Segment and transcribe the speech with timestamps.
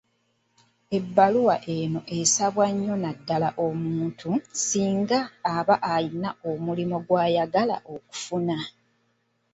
[0.97, 4.31] Ebbaluwa eno esabwa nnyo naddala omuntu
[4.65, 5.19] singa
[5.55, 8.57] aba alina omulimu gw'ayagala okufuna.